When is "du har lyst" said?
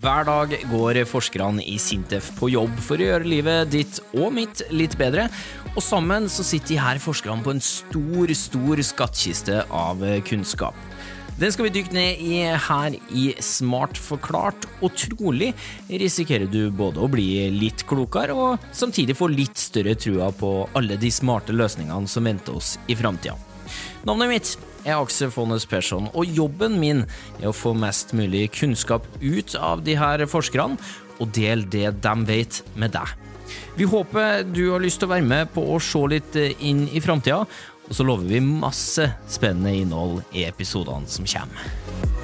34.48-35.02